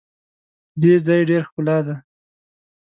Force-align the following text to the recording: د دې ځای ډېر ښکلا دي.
د 0.79 0.81
دې 0.83 0.95
ځای 1.05 1.21
ډېر 1.29 1.41
ښکلا 1.47 1.77
دي. 1.85 1.95